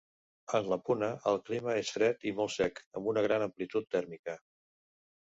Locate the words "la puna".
0.71-1.09